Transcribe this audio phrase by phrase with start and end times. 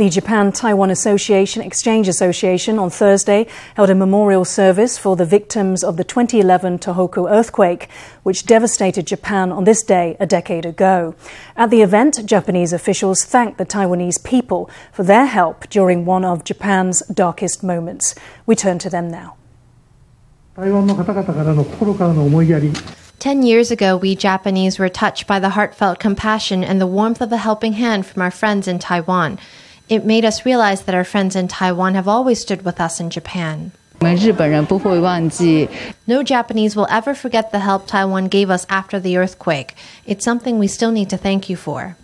[0.00, 5.84] The Japan Taiwan Association Exchange Association on Thursday held a memorial service for the victims
[5.84, 7.86] of the 2011 Tohoku earthquake,
[8.22, 11.14] which devastated Japan on this day a decade ago.
[11.54, 16.44] At the event, Japanese officials thanked the Taiwanese people for their help during one of
[16.44, 18.14] Japan's darkest moments.
[18.46, 19.36] We turn to them now.
[23.18, 27.30] Ten years ago, we Japanese were touched by the heartfelt compassion and the warmth of
[27.32, 29.38] a helping hand from our friends in Taiwan.
[29.90, 33.10] It made us realize that our friends in Taiwan have always stood with us in
[33.10, 33.72] Japan.
[34.00, 34.14] No
[36.22, 39.74] Japanese will ever forget the help Taiwan gave us after the earthquake.
[40.06, 41.96] It's something we still need to thank you for.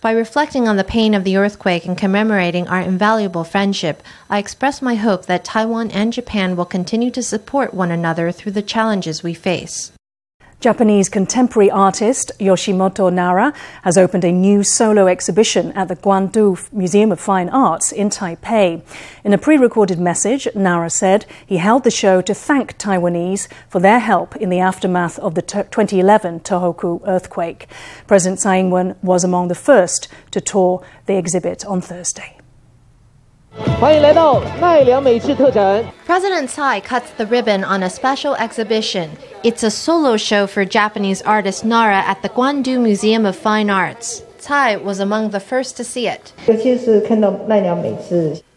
[0.00, 4.80] By reflecting on the pain of the earthquake and commemorating our invaluable friendship, I express
[4.80, 9.24] my hope that Taiwan and Japan will continue to support one another through the challenges
[9.24, 9.90] we face.
[10.58, 13.52] Japanese contemporary artist Yoshitomo Nara
[13.82, 18.80] has opened a new solo exhibition at the Kuandu Museum of Fine Arts in Taipei.
[19.22, 23.80] In a pre recorded message, Nara said he held the show to thank Taiwanese for
[23.80, 27.68] their help in the aftermath of the 2011 Tohoku earthquake.
[28.06, 32.35] President Tsai Ing wen was among the first to tour the exhibit on Thursday.
[36.04, 39.16] President Tsai cuts the ribbon on a special exhibition.
[39.44, 44.22] It's a solo show for Japanese artist Nara at the Kuandu Museum of Fine Arts.
[44.38, 46.32] Tsai was among the first to see it.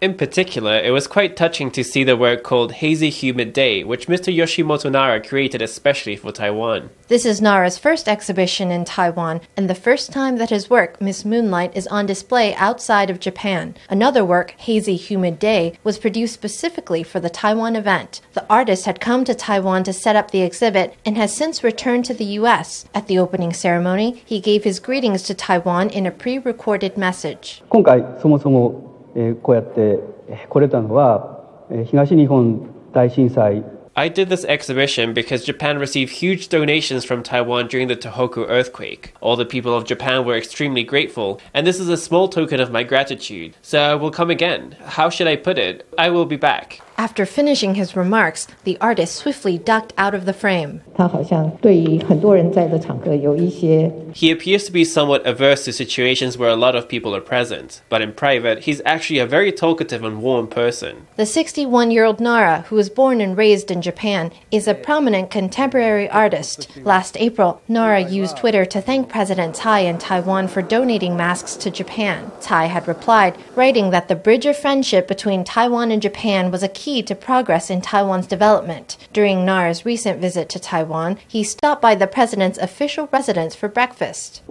[0.02, 4.08] In particular, it was quite touching to see the work called Hazy Humid Day, which
[4.08, 4.34] Mr.
[4.34, 6.90] Yoshitomo Nara created especially for Taiwan.
[7.10, 11.26] This is Nara's first exhibition in Taiwan and the first time that his work, Miss
[11.26, 13.76] Moonlight, is on display outside of Japan.
[13.90, 18.22] Another work, Hazy Humid Day, was produced specifically for the Taiwan event.
[18.36, 22.06] The artist had come to Taiwan to set up the exhibit and has since returned
[22.06, 22.86] to the U.S.
[22.96, 27.62] At the opening ceremony, he gave his greetings to Taiwan in a pre recorded message.
[27.68, 30.01] 今回そもそもえー、こうやって
[30.49, 33.65] 来れたのは、えー、東日本大震災
[33.97, 39.15] I did this exhibition because Japan received huge donations from Taiwan during the Tohoku earthquake.
[39.21, 42.73] All the people of Japan were extremely grateful, and this is a small token of
[42.73, 43.55] my gratitude.
[43.63, 44.77] So I will come again.
[44.85, 45.87] How should I put it?
[45.97, 46.81] I will be back.
[47.00, 50.82] After finishing his remarks, the artist swiftly ducked out of the frame.
[54.14, 57.82] He appears to be somewhat averse to situations where a lot of people are present,
[57.88, 61.08] but in private, he's actually a very talkative and warm person.
[61.16, 65.32] The 61 year old Nara, who was born and raised in Japan, is a prominent
[65.32, 66.68] contemporary artist.
[66.84, 71.72] Last April, Nara used Twitter to thank President Tsai in Taiwan for donating masks to
[71.72, 72.30] Japan.
[72.42, 76.68] Tsai had replied, writing that the bridge of friendship between Taiwan and Japan was a
[76.68, 78.98] key key to progress in Taiwan's development.
[79.14, 84.42] During Nara's recent visit to Taiwan, he stopped by the president's official residence for breakfast.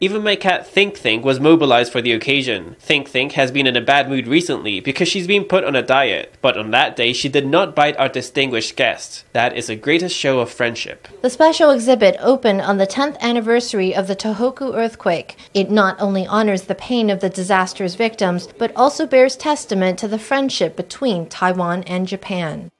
[0.00, 2.76] Even my cat Think Think was mobilized for the occasion.
[2.78, 5.82] Think Think has been in a bad mood recently because she's been put on a
[5.82, 9.24] diet, but on that day she did not bite our distinguished guest.
[9.32, 11.08] That is the greatest show of friendship.
[11.22, 15.36] The special exhibit opened on the 10th anniversary of the Tohoku earthquake.
[15.52, 20.06] It not only honors the pain of the disaster's victims, but also bears testament to
[20.06, 22.70] the friendship between Taiwan and Japan.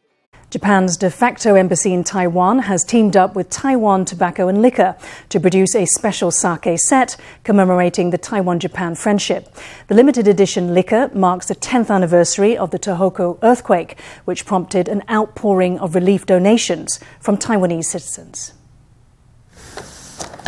[0.50, 4.94] Japan's de facto embassy in Taiwan has teamed up with Taiwan Tobacco and Liquor
[5.30, 9.48] to produce a special sake set commemorating the Taiwan Japan friendship.
[9.86, 15.02] The limited edition liquor marks the 10th anniversary of the Tohoku earthquake, which prompted an
[15.08, 18.52] outpouring of relief donations from Taiwanese citizens.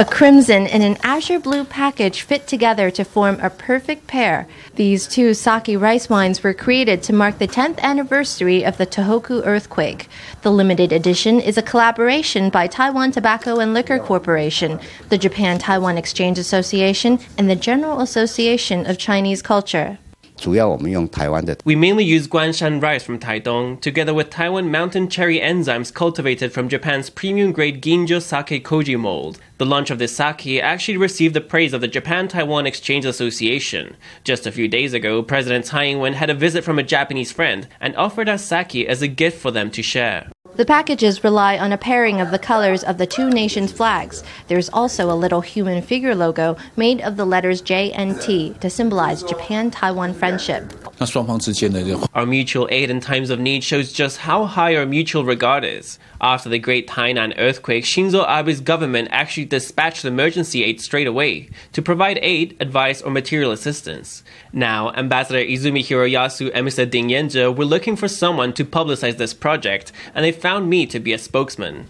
[0.00, 4.48] A crimson and an azure blue package fit together to form a perfect pair.
[4.76, 9.44] These two sake rice wines were created to mark the 10th anniversary of the Tohoku
[9.44, 10.08] earthquake.
[10.40, 14.80] The limited edition is a collaboration by Taiwan Tobacco and Liquor Corporation,
[15.10, 19.98] the Japan Taiwan Exchange Association, and the General Association of Chinese Culture.
[20.46, 26.68] We mainly use Guanshan rice from Taidong, together with Taiwan mountain cherry enzymes cultivated from
[26.68, 29.38] Japan's premium grade Ginjo Sake Koji mold.
[29.58, 33.97] The launch of this sake actually received the praise of the Japan Taiwan Exchange Association.
[34.24, 37.32] Just a few days ago, President Tsai Ing wen had a visit from a Japanese
[37.32, 40.30] friend and offered us sake as a gift for them to share.
[40.60, 44.22] The packages rely on a pairing of the colors of the two nations' flags.
[44.48, 48.68] There's also a little human figure logo made of the letters J and T to
[48.68, 50.71] symbolize Japan Taiwan friendship.
[51.01, 55.98] Our mutual aid in times of need shows just how high our mutual regard is.
[56.21, 61.80] After the Great Tainan earthquake, Shinzo Abe's government actually dispatched emergency aid straight away to
[61.80, 64.22] provide aid, advice, or material assistance.
[64.53, 66.91] Now, Ambassador Izumi Hiroyasu and Mr.
[66.91, 70.98] Ding Yanzhe were looking for someone to publicize this project, and they found me to
[70.98, 71.86] be a spokesman.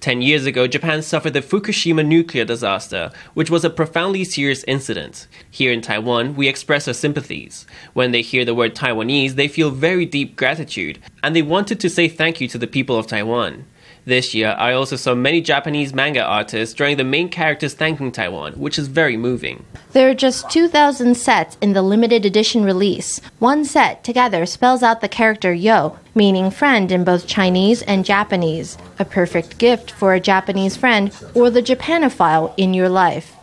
[0.00, 5.26] Ten years ago, Japan suffered the Fukushima nuclear disaster, which was a profoundly serious incident.
[5.50, 7.66] Here in Taiwan, we express our sympathies.
[7.92, 11.90] When they hear the word Taiwanese, they feel very deep gratitude, and they wanted to
[11.90, 13.66] say thank you to the people of Taiwan.
[14.04, 18.54] This year, I also saw many Japanese manga artists drawing the main characters thanking Taiwan,
[18.54, 19.66] which is very moving.
[19.98, 23.20] There are just 2,000 sets in the limited edition release.
[23.40, 28.78] One set together spells out the character Yo, meaning friend in both Chinese and Japanese,
[29.00, 33.37] a perfect gift for a Japanese friend or the Japanophile in your life.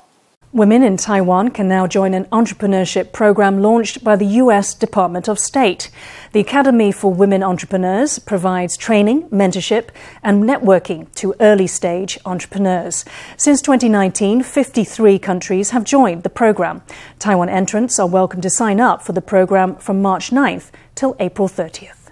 [0.56, 4.74] Women in Taiwan can now join an entrepreneurship program launched by the U.S.
[4.74, 5.92] Department of State.
[6.32, 9.90] The Academy for Women Entrepreneurs provides training, mentorship,
[10.24, 13.04] and networking to early stage entrepreneurs.
[13.36, 16.84] Since 2019, 53 countries have joined the program.
[17.20, 21.50] Taiwan entrants are welcome to sign up for the program from March 9th till April
[21.50, 22.12] 30th.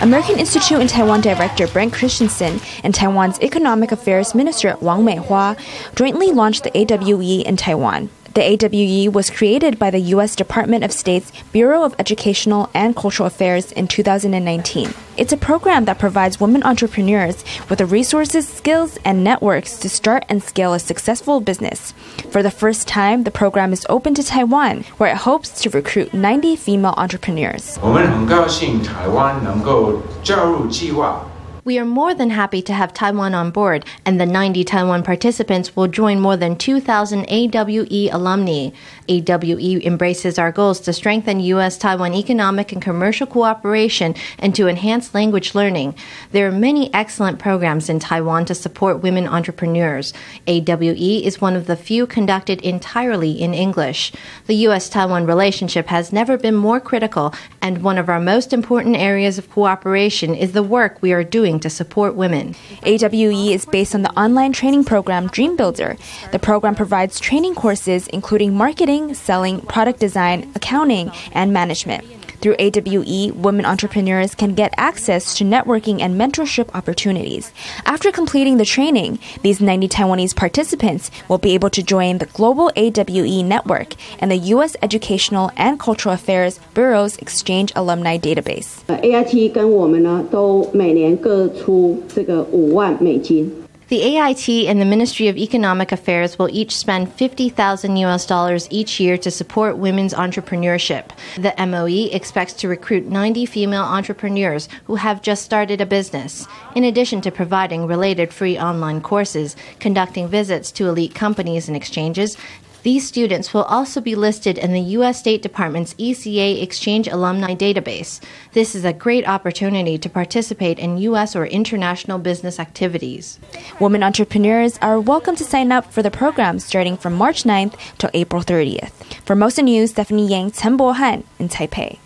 [0.00, 5.58] American Institute in Taiwan Director Brent Christensen and Taiwan's Economic Affairs Minister Wang Meihua
[5.94, 8.08] jointly launched the AWE in Taiwan.
[8.35, 10.35] The AWE was created by the U.S.
[10.35, 14.93] Department of State's Bureau of Educational and Cultural Affairs in 2019.
[15.15, 20.25] It's a program that provides women entrepreneurs with the resources, skills, and networks to start
[20.27, 21.93] and scale a successful business.
[22.29, 26.13] For the first time, the program is open to Taiwan, where it hopes to recruit
[26.13, 27.79] 90 female entrepreneurs.
[27.81, 31.25] 我们很高兴台湾能够加入计划。
[31.62, 35.76] We are more than happy to have Taiwan on board, and the 90 Taiwan participants
[35.76, 38.70] will join more than 2,000 AWE alumni.
[39.10, 41.76] AWE embraces our goals to strengthen U.S.
[41.76, 45.96] Taiwan economic and commercial cooperation and to enhance language learning.
[46.30, 50.12] There are many excellent programs in Taiwan to support women entrepreneurs.
[50.46, 54.12] AWE is one of the few conducted entirely in English.
[54.46, 54.88] The U.S.
[54.88, 59.50] Taiwan relationship has never been more critical, and one of our most important areas of
[59.50, 62.54] cooperation is the work we are doing to support women.
[62.84, 65.96] AWE is based on the online training program Dream Builder.
[66.30, 68.56] The program provides training courses including
[68.99, 72.03] marketing, selling, product design, accounting, and management.
[72.41, 77.53] Through AWE, women entrepreneurs can get access to networking and mentorship opportunities.
[77.85, 82.69] After completing the training, these 90 Taiwanese participants will be able to join the Global
[82.75, 84.75] AWE Network and the U.S.
[84.81, 88.83] Educational and Cultural Affairs Bureau's Exchange Alumni Database.
[88.89, 93.58] AIT 跟我们呢都每年各出这个五万美金。
[93.90, 99.00] the AIT and the Ministry of Economic Affairs will each spend 50,000 US dollars each
[99.00, 101.06] year to support women's entrepreneurship.
[101.36, 106.46] The MOE expects to recruit 90 female entrepreneurs who have just started a business,
[106.76, 112.36] in addition to providing related free online courses, conducting visits to elite companies and exchanges,
[112.82, 115.18] these students will also be listed in the U.S.
[115.18, 118.20] State Department's ECA Exchange Alumni Database.
[118.52, 121.36] This is a great opportunity to participate in U.S.
[121.36, 123.38] or international business activities.
[123.80, 128.10] Women entrepreneurs are welcome to sign up for the program starting from March 9th to
[128.14, 128.92] April 30th.
[129.24, 131.98] For Mosa News, Stephanie Yang, Chen Bohan in Taipei.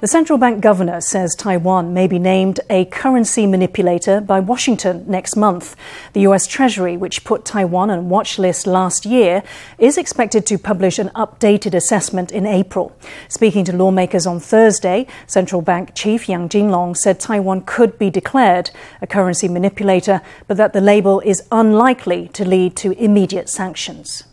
[0.00, 5.34] The central bank governor says Taiwan may be named a currency manipulator by Washington next
[5.34, 5.74] month.
[6.12, 9.42] The US Treasury, which put Taiwan on watch list last year,
[9.76, 12.96] is expected to publish an updated assessment in April.
[13.26, 18.70] Speaking to lawmakers on Thursday, central bank chief Yang Jinlong said Taiwan could be declared
[19.02, 24.27] a currency manipulator, but that the label is unlikely to lead to immediate sanctions.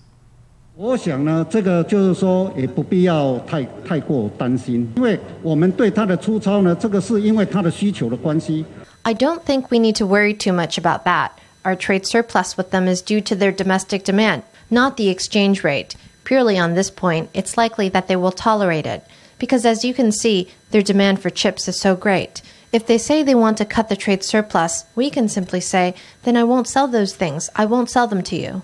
[0.76, 8.64] 我想呢，这个就是说也不必要太太过担心，因为我们对它的粗糙呢，这个是因为它的需求的关系。
[9.02, 11.32] I don't think we need to worry too much about that.
[11.64, 15.96] Our trade surplus with them is due to their domestic demand, not the exchange rate.
[16.24, 19.02] Purely on this point, it's likely that they will tolerate it.
[19.38, 22.40] Because as you can see, their demand for chips is so great.
[22.72, 26.36] If they say they want to cut the trade surplus, we can simply say, then
[26.36, 27.50] I won't sell those things.
[27.54, 28.62] I won't sell them to you.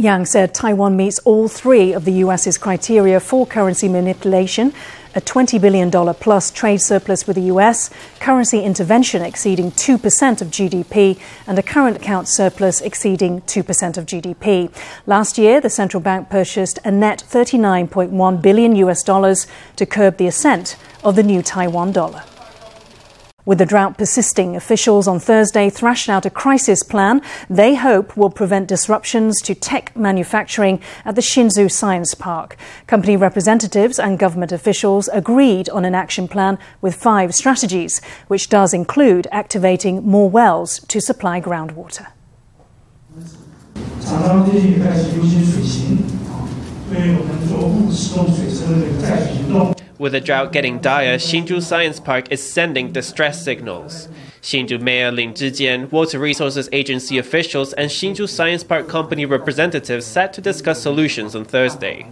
[0.00, 4.72] Yang said Taiwan meets all three of the US's criteria for currency manipulation
[5.14, 7.90] a $20 billion plus trade surplus with the US,
[8.20, 14.72] currency intervention exceeding 2% of GDP, and a current account surplus exceeding 2% of GDP.
[15.06, 20.28] Last year, the central bank purchased a net 39.1 billion US dollars to curb the
[20.28, 22.22] ascent of the new Taiwan dollar.
[23.46, 28.28] With the drought persisting, officials on Thursday thrashed out a crisis plan they hope will
[28.28, 32.56] prevent disruptions to tech manufacturing at the Hsinchu Science Park.
[32.86, 38.74] Company representatives and government officials agreed on an action plan with five strategies, which does
[38.74, 42.08] include activating more wells to supply groundwater.
[50.00, 54.08] With the drought getting dire, Hsinchu Science Park is sending distress signals.
[54.42, 60.32] Hsinchu Mayor Lin Zhijian, Water Resources Agency officials, and Hsinchu Science Park Company representatives sat
[60.32, 62.06] to discuss solutions on Thursday.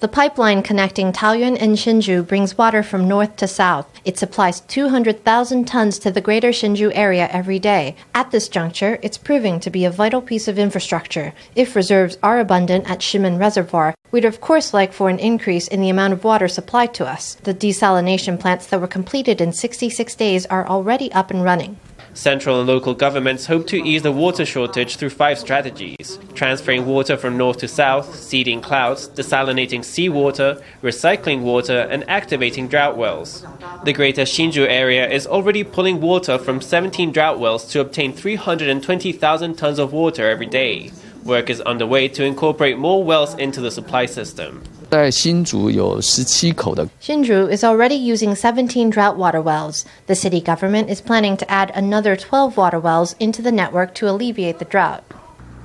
[0.00, 3.86] The pipeline connecting Taoyuan and Hsinchu brings water from north to south.
[4.04, 7.96] It supplies 200,000 tons to the greater Hsinchu area every day.
[8.14, 11.34] At this juncture, it's proving to be a vital piece of infrastructure.
[11.54, 15.80] If reserves are abundant at Shimen Reservoir, we'd of course like for an increase in
[15.80, 17.34] the amount of water supplied to us.
[17.34, 21.78] The desalination plants that were completed in 66 days are already up and running.
[22.12, 27.16] Central and local governments hope to ease the water shortage through five strategies transferring water
[27.18, 33.44] from north to south, seeding clouds, desalinating seawater, recycling water, and activating drought wells.
[33.84, 39.54] The greater Hsinchu area is already pulling water from 17 drought wells to obtain 320,000
[39.54, 40.92] tons of water every day.
[41.24, 44.62] Work is underway to incorporate more wells into the supply system.
[44.90, 46.84] 在新竹有十七口的。
[47.00, 49.84] Hsinchu is already using 17 drought water wells.
[50.06, 54.08] The city government is planning to add another 12 water wells into the network to
[54.08, 55.02] alleviate the drought.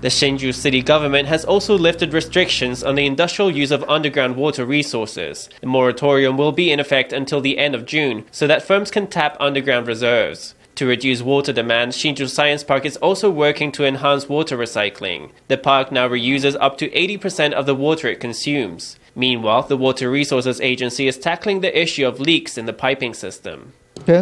[0.02, 4.64] The Hsinchu city government has also lifted restrictions on the industrial use of underground water
[4.64, 5.50] resources.
[5.60, 9.08] The moratorium will be in effect until the end of June so that firms can
[9.08, 10.54] tap underground reserves.
[10.76, 15.32] To reduce water demand, Hsinchu Science Park is also working to enhance water recycling.
[15.48, 18.98] The park now reuses up to 80% of the water it consumes.
[19.16, 23.74] Meanwhile, the Water Resources Agency is tackling the issue of leaks in the piping system.
[24.06, 24.22] There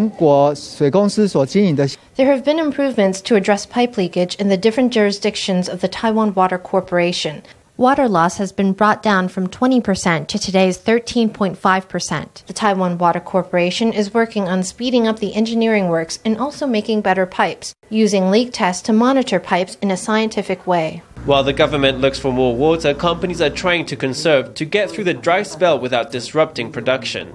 [2.27, 6.59] have been improvements to address pipe leakage in the different jurisdictions of the Taiwan Water
[6.59, 7.41] Corporation.
[7.75, 12.45] Water loss has been brought down from 20% to today's 13.5%.
[12.45, 17.01] The Taiwan Water Corporation is working on speeding up the engineering works and also making
[17.01, 21.01] better pipes, using leak tests to monitor pipes in a scientific way.
[21.25, 25.05] While the government looks for more water, companies are trying to conserve to get through
[25.05, 27.33] the dry spell without disrupting production.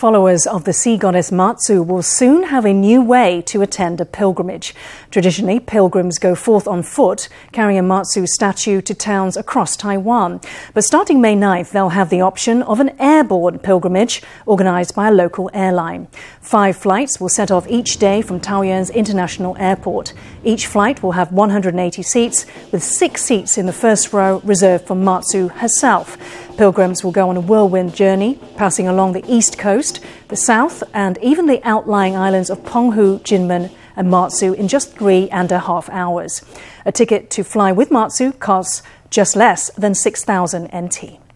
[0.00, 4.06] Followers of the sea goddess Matsu will soon have a new way to attend a
[4.06, 4.74] pilgrimage.
[5.10, 10.40] Traditionally, pilgrims go forth on foot, carrying a Matsu statue to towns across Taiwan.
[10.72, 15.12] But starting May 9th, they'll have the option of an airborne pilgrimage organised by a
[15.12, 16.08] local airline.
[16.40, 20.14] Five flights will set off each day from Taoyuan's International Airport.
[20.42, 24.94] Each flight will have 180 seats, with six seats in the first row reserved for
[24.94, 26.16] Matsu herself.
[26.60, 29.98] Pilgrims will go on a whirlwind journey, passing along the east coast,
[30.28, 35.30] the south, and even the outlying islands of Penghu, Jinmen, and Matsu in just three
[35.30, 36.42] and a half hours.
[36.84, 41.29] A ticket to fly with Matsu costs just less than 6,000 NT.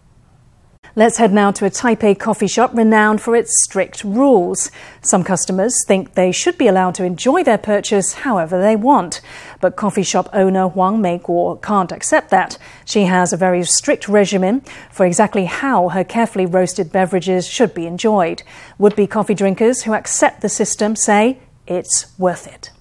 [0.97, 4.71] Let's head now to a Taipei coffee shop renowned for its strict rules.
[5.01, 9.19] Some customers think they should be allowed to enjoy their purchase however they want.
[9.59, 12.57] But coffee shop owner Huang Meiguo can't accept that.
[12.85, 17.87] She has a very strict regimen for exactly how her carefully roasted beverages should be
[17.87, 18.43] enjoyed.
[18.77, 22.71] Would be coffee drinkers who accept the system say it's worth it.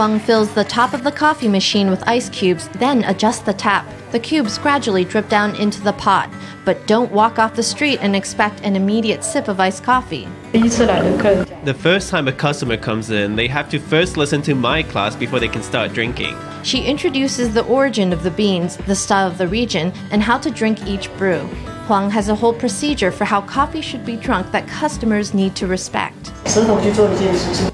[0.00, 3.86] Huang fills the top of the coffee machine with ice cubes, then adjusts the tap.
[4.12, 6.32] The cubes gradually drip down into the pot,
[6.64, 10.26] but don't walk off the street and expect an immediate sip of iced coffee.
[10.52, 15.14] The first time a customer comes in, they have to first listen to my class
[15.14, 16.34] before they can start drinking.
[16.62, 20.50] She introduces the origin of the beans, the style of the region, and how to
[20.50, 21.46] drink each brew.
[21.86, 25.66] Huang has a whole procedure for how coffee should be drunk that customers need to
[25.66, 26.32] respect.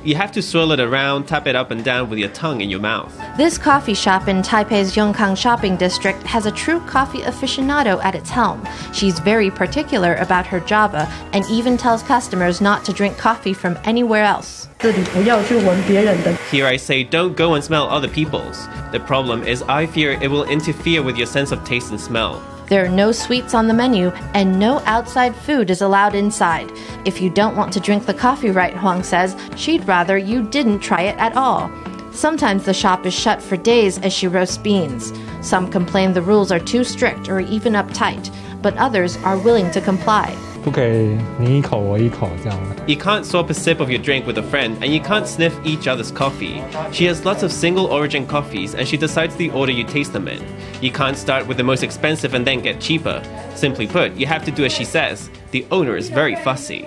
[0.05, 2.69] You have to swirl it around, tap it up and down with your tongue in
[2.69, 3.17] your mouth.
[3.37, 8.29] This coffee shop in Taipei's Yongkang shopping district has a true coffee aficionado at its
[8.29, 8.67] helm.
[8.93, 13.79] She's very particular about her Java and even tells customers not to drink coffee from
[13.85, 14.69] anywhere else.
[14.81, 18.67] Here I say don't go and smell other people's.
[18.93, 22.43] The problem is I fear it will interfere with your sense of taste and smell.
[22.69, 26.73] There are no sweets on the menu, and no outside food is allowed inside.
[27.05, 30.81] If you don't want to drink the coffee right, Huang says, she'd rather you didn't
[30.81, 31.71] try it at all.
[32.13, 35.13] Sometimes the shop is shut for days as she roasts beans.
[35.43, 39.81] Some complain the rules are too strict or even uptight, but others are willing to
[39.81, 40.35] comply.
[42.89, 45.57] You can't swap a sip of your drink with a friend, and you can't sniff
[45.65, 46.61] each other's coffee.
[46.91, 50.27] She has lots of single origin coffees, and she decides the order you taste them
[50.27, 50.45] in.
[50.83, 53.23] You can't start with the most expensive and then get cheaper.
[53.55, 55.31] Simply put, you have to do as she says.
[55.53, 56.85] The owner is very fussy.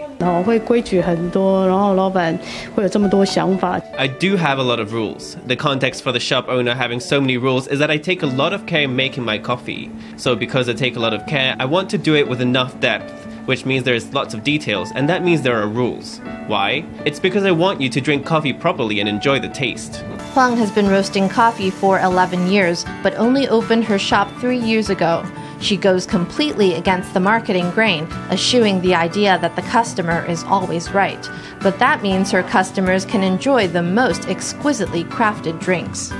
[3.97, 5.37] I do have a lot of rules.
[5.45, 8.27] The context for the shop owner having so many rules is that I take a
[8.27, 9.89] lot of care in making my coffee.
[10.17, 12.77] So, because I take a lot of care, I want to do it with enough
[12.81, 16.19] depth which means there's lots of details, and that means there are rules.
[16.45, 16.85] Why?
[17.03, 20.03] It's because I want you to drink coffee properly and enjoy the taste.
[20.35, 24.91] Huang has been roasting coffee for 11 years, but only opened her shop three years
[24.91, 25.25] ago.
[25.61, 30.91] She goes completely against the marketing grain, eschewing the idea that the customer is always
[30.91, 31.27] right.
[31.59, 36.11] But that means her customers can enjoy the most exquisitely crafted drinks.